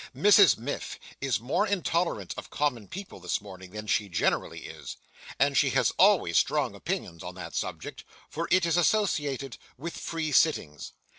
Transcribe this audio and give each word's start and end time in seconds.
Mrs 0.15 0.57
Miff 0.57 0.97
is 1.21 1.39
more 1.39 1.67
intolerant 1.67 2.33
of 2.35 2.49
common 2.49 2.87
people 2.87 3.19
this 3.19 3.39
morning, 3.39 3.69
than 3.69 3.85
she 3.85 4.09
generally 4.09 4.61
is; 4.61 4.97
and 5.37 5.55
she 5.55 5.69
has 5.77 5.91
always 5.99 6.39
strong 6.39 6.73
opinions 6.73 7.21
on 7.21 7.35
that 7.35 7.53
subject, 7.53 8.03
for 8.27 8.47
it 8.49 8.65
is 8.65 8.77
associated 8.77 9.57
with 9.77 9.95
free 9.95 10.31
sittings. 10.31 10.93